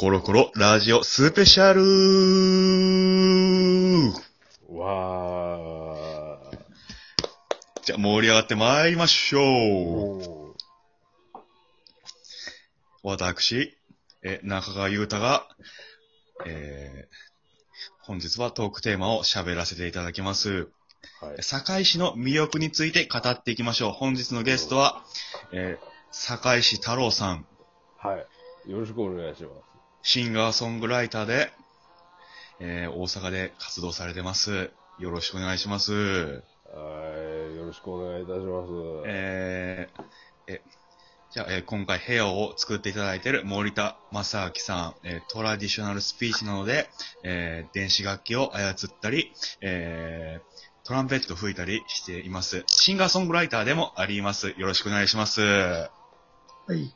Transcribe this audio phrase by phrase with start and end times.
[0.00, 1.82] コロコロラジオスペシャル
[4.74, 6.40] わ
[7.84, 9.42] じゃあ盛り上がって参りましょー。
[9.42, 10.54] う。
[13.02, 13.76] お私、
[14.22, 15.46] え、中川優太が、
[16.46, 17.14] えー、
[18.00, 20.70] 本日はトークテーマを喋らせていただきます。
[21.20, 21.42] ーはい。
[21.42, 23.92] 堺市の魅力について語っていきましょう。
[23.92, 25.04] 本日のゲストは、
[25.52, 27.44] えー、堺市太郎さん、
[27.98, 28.70] はい。
[28.70, 29.79] よろしくお願いします。
[30.02, 31.52] シンガーソングライターで、
[32.58, 34.70] えー、大阪で活動されてます。
[34.98, 35.92] よろしくお願いします。
[35.92, 36.40] は
[37.52, 37.56] い。
[37.56, 38.70] よろしくお願いいたします。
[39.06, 40.02] えー、
[40.46, 40.62] え、
[41.30, 46.88] じゃあ、えー今回部屋を作っていただいている森田正明さん、えートラディショナルスピーチなので、
[47.22, 50.50] えー電子楽器を操ったり、えー
[50.82, 52.64] トランペットを吹いたりしています。
[52.66, 54.54] シンガーソングライターでもあります。
[54.56, 55.40] よろしくお願いします。
[55.40, 55.90] は
[56.74, 56.92] い。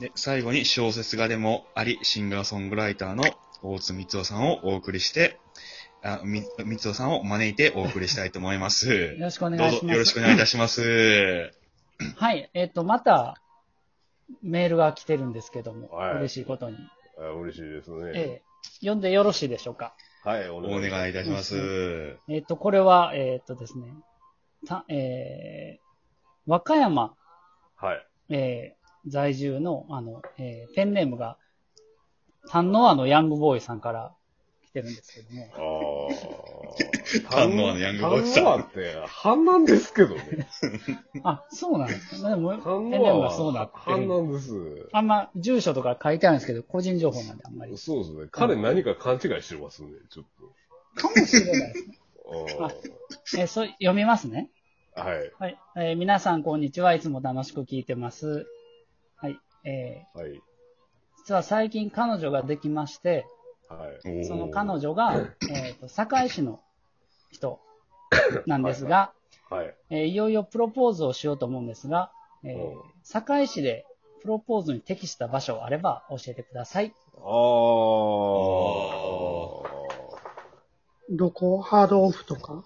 [0.00, 3.24] で、最後に小説家でもあり、シンガーソングライターの
[3.62, 5.38] 大津光夫さんをお送りして、
[6.02, 8.92] あ、み、光夫さんを招いてお送りしたいと思います。
[8.92, 9.86] よろしくお願どういします。
[9.86, 10.82] ぞよろしくお願いいたします。
[12.16, 12.50] はい。
[12.52, 13.40] えっ、と、また、
[14.42, 16.76] メールが来てるんですけども、はい嬉しいことに。
[17.18, 18.12] あ嬉しいですね。
[18.14, 18.42] ええ
[18.80, 19.94] 読んでよろしいでしょうか？
[20.24, 22.18] はい、おお願いいたします。
[22.28, 23.94] えっ、と、これは、えっ、とですね、
[24.66, 25.86] たえー
[26.46, 27.14] 和歌山、
[27.76, 28.06] はい。
[28.30, 31.36] えー在住の、あの、えーペンネームが、
[32.48, 34.12] 丹野アのヤングボーイさんから
[34.66, 37.30] 来てるんですけども、ああ。
[37.30, 40.48] 丹野のヤングボーイさん丹野って、半なんですけどね。
[41.24, 42.28] あ、そうなんですか。
[42.30, 43.82] でも、ペン丹ネーム野がそうなはってる。
[43.82, 44.88] 半なんです。
[44.92, 47.76] あんま、住所とか書いてあるんですけど、個人情報なんであんまり。
[47.78, 48.28] そうですね。
[48.30, 50.24] 彼何か勘違いしてますね、ちょっ
[50.96, 51.96] かもしれないですね。
[52.58, 52.64] と。
[52.64, 52.72] あ
[53.38, 54.50] えーそう、読みますね。
[54.94, 55.32] はい。
[55.38, 55.58] はい。
[55.76, 56.94] えー皆さん、こんにちは。
[56.94, 58.46] いつも楽しく聞いてます。
[59.16, 59.38] はい。
[59.64, 60.30] えはい。
[60.32, 60.40] ー
[61.18, 63.26] 実は最近彼女ができまして、
[63.68, 64.24] はい。
[64.24, 65.14] その彼女が、
[65.50, 66.60] えっ、と、堺市の
[67.32, 67.58] 人
[68.46, 69.12] なんですが、
[69.50, 69.74] はい。
[69.90, 72.12] えーいよいよプロポーズをしようと思うんですが、
[72.44, 73.86] えーうん堺市で
[74.22, 76.92] プロポーズに適した場所あれば教えてください。
[77.16, 77.22] ああ。
[81.10, 81.60] どこ？
[81.60, 82.64] ハードオフとか？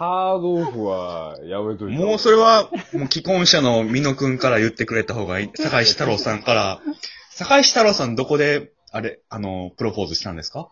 [0.00, 5.50] ハードオフはやめといた方がいいもうそれは、もう既婚者の美濃くんから言ってくれた方がいい。
[5.62, 6.80] 坂井志太郎さんから。
[7.28, 10.70] 坂井志太郎さんどこで、あれ、あの、プロポーズしたんですか？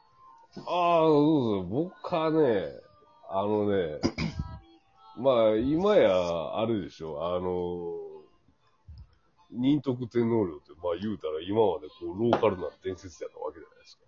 [0.56, 1.66] ああ、そうそう。
[1.68, 2.68] 僕はね、
[3.28, 4.00] あのね、
[5.18, 6.10] まあ、今や、
[6.58, 7.92] あれでしょ、あの、
[9.52, 14.04] 仁徳天皇陵って、まあ言うたら今までこう、ローカルな伝説やったわけじゃないですか。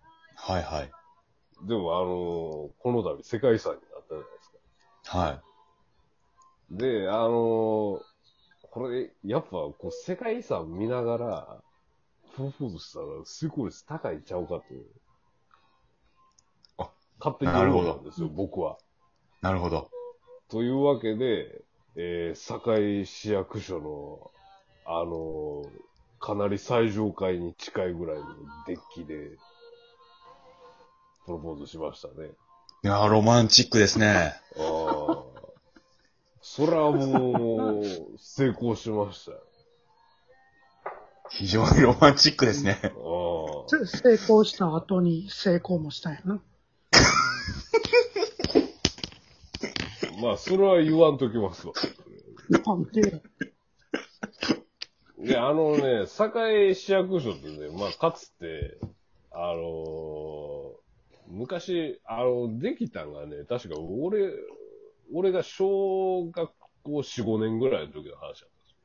[0.53, 0.91] はいはい。
[1.67, 4.40] でも、あの、この度世界遺産になったじゃないですか。
[5.05, 5.41] は
[6.71, 6.77] い。
[6.77, 8.01] で、あの、
[8.69, 11.61] これ、やっぱ、こう、世界遺産見ながら、
[12.35, 14.63] プロポーズしたら、成功率高いんちゃうかと。
[16.77, 18.77] あ、勝手に思ったんですよ、僕は。
[19.41, 19.89] なるほど。
[20.49, 21.61] というわけで、
[21.95, 24.31] えー、堺市役所の、
[24.85, 25.63] あの
[26.19, 28.25] かなり最上階に近いぐらいの
[28.67, 29.31] デッキで、
[31.25, 32.31] プロポーズしましたね。
[32.83, 34.33] いやー、ロマンチックですね。
[34.57, 35.23] ああ。
[36.41, 37.83] それはもう、
[38.17, 39.43] 成功しましたよ。
[41.29, 42.79] 非常にロマンチックですね。
[42.83, 42.91] ああ。
[43.67, 46.41] せ成功した後に成功もしたんやな。
[50.19, 51.73] まあ、それは言わんときますわ。
[52.49, 53.21] なんで、
[55.19, 58.79] で、あのね、堺市役所ってね、まあ、かつて、
[59.31, 60.50] あのー
[61.31, 64.31] 昔、あの、できたんがね、確か俺、
[65.13, 66.51] 俺が小学
[66.83, 68.77] 校4、5年ぐらいの時の話だったんですよ。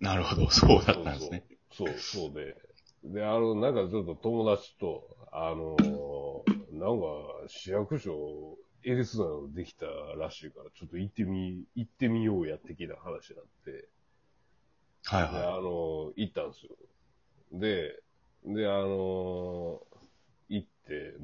[0.00, 1.44] なるほど、そうだったんですね。
[1.70, 2.56] そうそう、そうで。
[3.04, 7.06] で、あの、なんかちょっと友達と、あのーなんか、
[7.48, 13.88] 市役所、えげつないのできたらしいから、ちょっと行ってみ、行ってみようや、的な話になって、で、
[15.04, 16.76] はいはあの、行ったんですよ。
[17.52, 18.02] で、
[18.44, 19.95] で、あの、行って、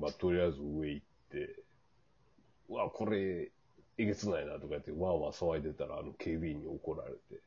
[0.02, 1.64] まあ、とりあえず上行って、
[2.68, 3.52] うわ、これ、
[3.98, 7.42] えげつないなとか言って、わーわー騒いでたら、あの、警備員に怒られて。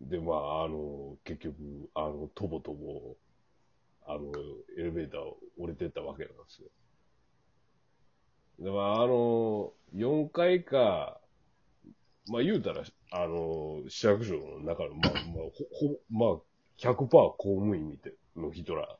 [0.00, 1.56] で、まあ、あの、結局、
[1.94, 3.16] あの、とぼとぼ、
[4.06, 4.22] あの、
[4.78, 5.20] エレベーター
[5.58, 6.68] 降りてったわけなんですよ。
[8.58, 11.20] で、まあ、あの、4階か、
[12.26, 16.42] まあ言うたら、あの、市役所の中の、まあ、まあ、ほ、ほ、まあ、
[16.76, 18.98] 100%公務員みたいの人ら、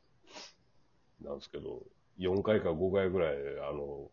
[1.23, 1.83] なんですけど、
[2.19, 3.37] 4回か5回ぐらい、
[3.69, 4.11] あの、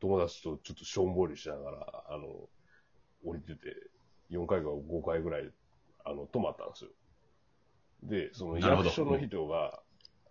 [0.00, 2.48] 友達とちょっとしょんぼりしながら、あの、
[3.24, 3.74] 降りてて、
[4.28, 5.50] 4回か5回ぐらい、
[6.04, 6.90] あの、泊まったんですよ。
[8.02, 9.80] で、その役所の人が、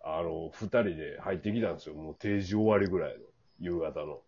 [0.02, 1.94] あの、二人で入ってきたんですよ。
[1.94, 3.24] もう定時終わりぐらいの、
[3.58, 4.20] 夕方の。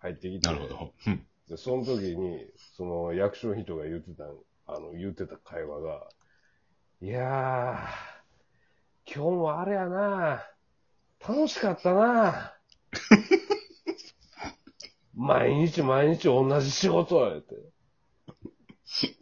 [0.00, 0.46] 入ってきて。
[0.46, 0.92] なるほど。
[1.06, 1.26] うん。
[1.48, 2.46] で、その時に、
[2.76, 4.24] その役所の人が言ってた、
[4.66, 6.08] あの、言ってた会話が、
[7.00, 10.53] いやー、今日もあれやな
[11.26, 12.54] 楽しかったな
[15.14, 17.54] 毎日毎日同じ仕事やって。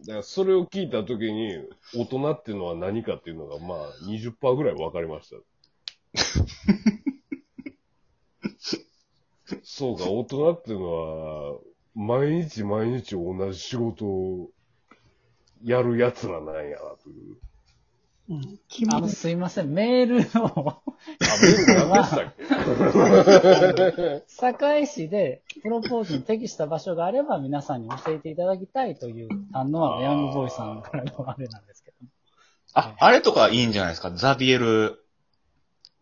[0.00, 1.56] だからそれを聞いた時に、
[1.94, 5.36] 大人っていうのは何かっていうのが、まあ、20%ぐらい分かりました。
[9.62, 11.60] そうか、大人っていうのは、
[11.94, 14.50] 毎日毎日同じ仕事を
[15.62, 17.36] やる奴らなんやなという。
[18.30, 18.58] うん。
[18.68, 19.08] 決あの。
[19.08, 20.80] すいません、メールを、あ、
[21.42, 24.24] メール何でしたっけ？
[24.28, 31.96] 堺市でプロポーズに適した場所があれば皆さんに教えていただきたいという、あの、ヤングボーイさんからのあれなんですけど。
[32.74, 34.12] あ、あれとかいいんじゃないですか？
[34.12, 35.04] ザビエル、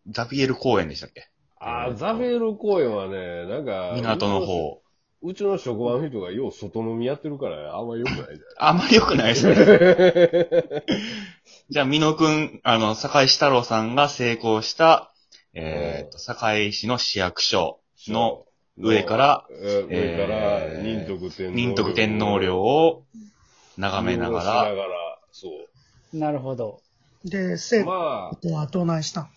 [0.09, 1.29] ザビエル公園でしたっけ？
[1.59, 4.83] あ、ザベール公園はね、なんか、港の方。
[5.23, 10.85] うちの職場の人がよう外飲みやってるから、あんま良くないじあんまり良くないですね。
[11.69, 15.13] じゃあ、美濃くん、あの、堺市太郎さんが成功した、
[15.53, 18.47] えっ、と、堺市の市役所の
[18.79, 23.05] 上から、えー上から、えー仁徳天皇仁徳天皇陵を
[23.77, 25.49] 眺めなが見下ろしなら、がら、そ
[26.15, 26.81] なるほど。
[27.25, 27.59] で、う。
[27.59, 29.31] 成まあ、功はどないしたん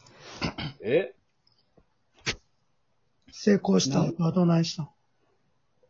[0.81, 1.13] え
[3.31, 4.89] 成功した後はどないしたん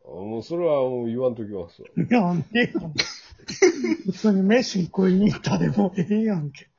[0.06, 1.88] もうそれはもう言わんときますわ。
[1.98, 2.94] いや、ねえやん。
[4.06, 6.70] 普通に飯食いに行ったでもええやんけ。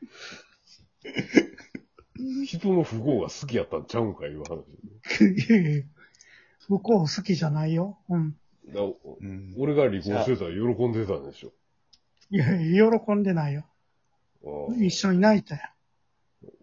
[2.44, 4.64] 人の不幸が好きやったんちゃうんかいう話。
[5.20, 5.82] いやいや
[6.68, 7.98] 向こう好きじゃないよ。
[8.08, 8.36] うん。
[8.72, 11.52] だうん俺が離婚してたら喜んでたんでしょ。
[12.30, 13.66] いやいや、喜んでないよ。
[14.42, 15.60] うん一緒に泣いたよ。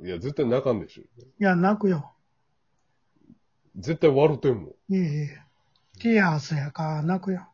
[0.04, 1.04] いや、絶対泣かんでしょ。
[1.04, 1.06] い
[1.40, 2.12] や、泣くよ。
[3.76, 4.94] 絶対笑ってんもん。
[4.94, 5.46] いやいや
[6.02, 7.48] ティアーズやから泣くよ。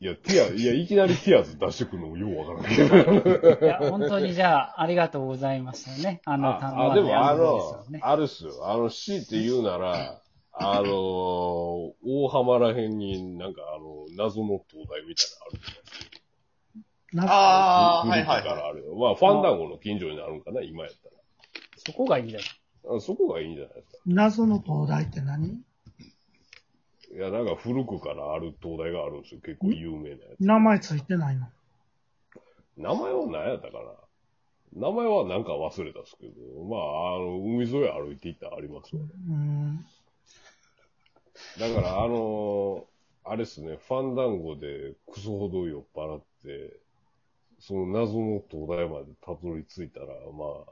[0.00, 3.66] いや、ティア、 いや、いきなりティアーズ出してくるのもようわからんけど。
[3.66, 6.20] いや、本当にじゃあ、ありがとうございましたね。
[6.26, 8.68] あの、ああ、でもあのね、あるっすよ。
[8.70, 10.20] あの、C って言うなら、
[10.52, 10.90] あのー、
[12.04, 16.20] 大浜らへんになんかあの、謎の灯台みたいなのあるじゃないですか。
[17.12, 18.94] 泣くあー古くからあるよ。
[18.96, 20.98] まあ、ファンダンゴの近所になるんかな、今やった
[21.76, 22.48] そこがいいんじゃない
[22.84, 22.96] ら。
[22.96, 23.98] あそこがいいんじゃないですか。
[24.06, 25.62] 謎の灯台って何？
[27.12, 29.40] いや、なんか古くからある灯台があるんですよ。
[29.40, 30.40] 結構有名なやつ。
[30.40, 31.48] 名前ついてないの？
[32.76, 33.78] 名前は何やったか
[34.72, 34.88] な？
[34.88, 39.02] 名前はなんか忘れたっすけど、まあ、あの、海沿い歩いていったらありますわ。
[39.02, 39.84] うん。
[41.58, 42.86] だから、あの
[43.24, 46.76] あれっすね、ファンダンゴでクソほど酔っ払って、
[47.58, 50.64] その謎の灯台までたどり着いたら、ま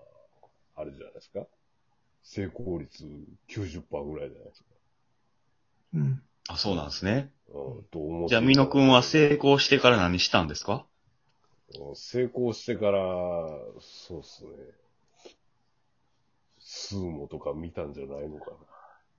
[0.77, 1.41] あ、あれじゃないですか？
[2.23, 3.05] 成功率
[3.49, 4.67] 90%ぐらいじゃないですか？
[5.95, 6.23] うん。
[6.49, 7.31] あ、そうなんですね。
[7.49, 10.87] うん、と思ってじゃあ、美濃くんは成功してから何したんですか？
[11.79, 13.01] うん成功してから、
[13.81, 14.51] そうっすね。
[16.59, 18.53] スーモとか見たんじゃないのか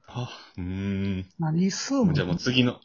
[0.07, 0.63] あ、うー
[1.21, 1.25] ん。
[1.39, 2.13] 何スーモ？
[2.13, 2.79] じゃあもう次の、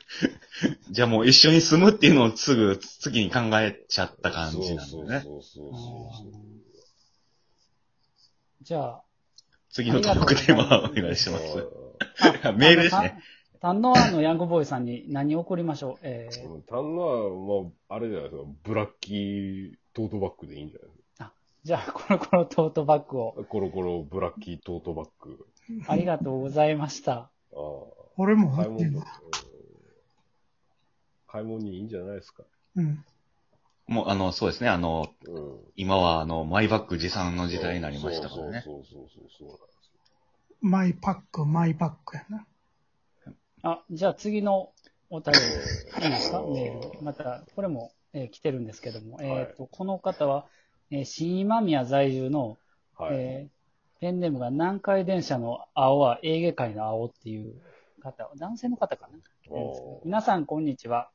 [0.90, 4.34] じゃあもう一緒に住むっていうのをすぐ次に考えちゃったな。
[4.34, 5.20] 感じなんそうだね。
[5.24, 6.32] そうそうそうそう。
[8.62, 9.02] じゃあ、
[9.70, 11.66] 次のトークテーマお願いします。
[12.44, 13.22] あ メールですね。
[13.60, 13.80] あの。
[13.80, 15.98] 丹野湾のヤングボーイさんに何送りましょう？
[16.02, 20.98] えーうん単のは、あれじゃないですか、ブラッキートートバッグでいいんじゃないです
[21.64, 23.44] じゃあ、コロコロトートバッグをか。
[23.50, 25.46] コロコロブラッキートートバッグ。
[25.86, 27.12] ありがとうございました。
[27.14, 27.58] ああ。
[28.16, 29.06] 俺も買い物、うん持ってんわ。
[31.26, 32.44] 買い物にいいんじゃないですか。
[32.76, 33.04] うん。
[33.86, 34.68] もう、あの、そうですね。
[34.70, 35.58] あの、うん。
[35.76, 38.62] 今は、あの、マイバッグ持参の時代になりましたからね。
[38.64, 40.00] そうそうそうそうそうなんですよ。
[40.60, 42.46] マイパック、マイバッグやな。
[43.62, 44.72] あ、じゃあ次の
[45.10, 46.08] お便り、い。
[46.08, 46.42] いですか？
[46.42, 47.02] メール。
[47.02, 50.46] また、これも、えー来てるんですけども、えっ、と、この方は、
[50.90, 52.56] えー新今宮在住の、
[52.96, 53.14] はい。
[53.16, 53.58] えー
[54.00, 57.60] ペンネームが南海電車の青はエーゲ海の青っていう
[58.00, 59.18] 方、男性の方かな？
[59.50, 60.04] おー。
[60.04, 61.10] 皆さん、こんにちは。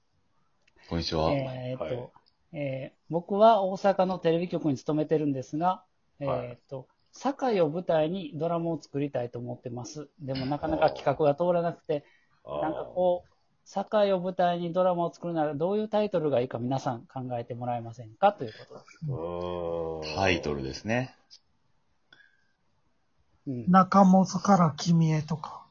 [0.90, 1.32] こんにちは。
[1.32, 2.10] えーっと、はい。
[2.52, 5.86] えー僕は大阪のテレビ局に勤めてるんですが、
[6.20, 6.48] えはい。
[6.50, 10.10] ーっと、堺を舞台にドラマを作りたいと思ってます。
[10.20, 12.04] でもなかなか企画が通らなくて、
[12.46, 13.30] なんかこう、
[13.66, 20.16] 堺を舞台にドラマを作るならどういうタイトルがいいか皆さん考えてもらえませんかということです。
[20.16, 21.16] タイトルですね。
[23.48, 25.66] うん、中本から君へとか。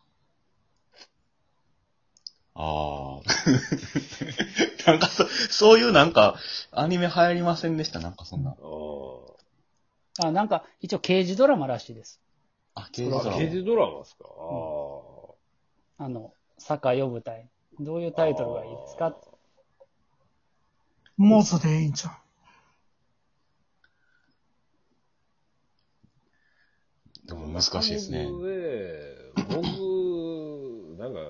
[2.55, 3.21] ああ。
[4.91, 6.37] なんかそ、そういうなんか、
[6.71, 8.00] アニメ流行りませんでした？
[8.00, 8.57] なんかそんな。
[10.23, 12.21] ああ、なんか、一応刑事ドラマらしいです。
[12.75, 13.11] あ、刑あ。
[13.11, 14.25] 事ドラマ刑事ドラマですか？
[15.99, 17.49] ああの、坂呼ぶ隊。
[17.80, 18.12] どういうあ。
[18.12, 19.16] タイトルがいいですか？
[21.16, 22.11] モズでいいんちゃ
[27.25, 27.28] う？
[27.28, 28.26] でも難しいですね。
[28.28, 28.52] 僕ね、
[29.49, 31.21] 僕、なんか、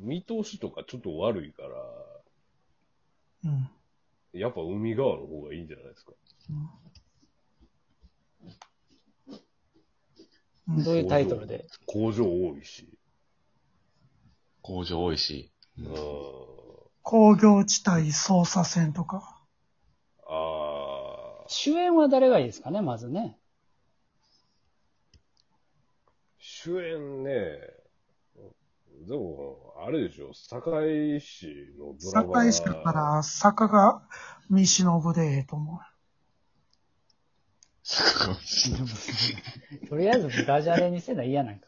[0.00, 1.70] 見通しとかちょっと悪いから、
[3.44, 3.68] うん。
[4.32, 6.12] やっぱ海側の方がいいんじゃないですか？
[6.50, 6.68] うん
[10.84, 11.66] どういうタイトルで。
[11.86, 12.97] 工場多いし。
[14.68, 15.50] 工場多いし。
[15.78, 15.94] うん。
[17.00, 19.40] 工業地帯捜査線とか。
[20.26, 21.44] ああ。
[21.48, 23.38] 主演は誰がいいですかね、まずね。
[26.38, 27.32] 主演ね、
[29.06, 31.46] でも、あれでしょ、堺市
[31.78, 32.34] のドラマ。
[32.34, 34.02] 堺市だから、坂が
[34.50, 35.78] 見忍ぶでええと思う。
[37.82, 38.86] 坂上忍
[39.88, 41.66] とりあえずダジャレにせな嫌なんか。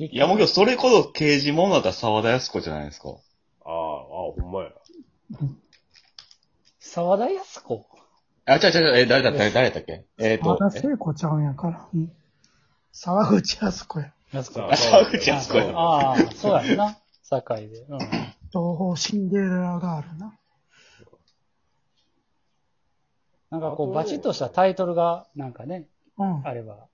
[0.00, 3.08] あいや、もう今日それこそ刑事物だったら沢田康子じゃないですか。
[3.10, 3.16] あ、ああ、
[3.68, 4.70] ほんまや。
[6.78, 7.86] 沢田康子？
[8.46, 9.38] あ、違う違う違う、え、誰だった？
[9.38, 10.04] 誰誰だったっけ？
[10.18, 11.88] えっ、とまだ、聖子ちゃうんやから。
[11.94, 12.12] うん。
[12.92, 14.12] 沢口靖子や。
[14.32, 14.62] 康子。
[14.72, 16.98] あ沢口靖子やああ、そうやんな。
[17.22, 17.78] 堺で。
[17.88, 17.98] うん。
[17.98, 20.34] 東方シンデレラガールな。
[23.50, 25.86] なんかこう、バチッとしたタイトルが、なんかね、
[26.18, 26.46] うん。
[26.46, 26.86] あれば。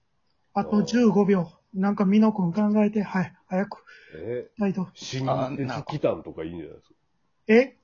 [0.55, 1.51] あと15秒。
[1.75, 3.85] なんか、美濃くん考えて、はい、早く。
[4.17, 4.91] え、タイトル。
[4.95, 6.95] 新日鉄来たんとかいいんじゃないですか。
[7.49, 7.77] え？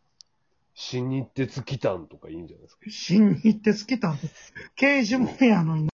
[0.74, 2.82] 新日鉄来たんとかいいんじゃないですか？
[2.88, 4.18] 新日鉄来たん
[4.76, 5.84] 刑事もんやのに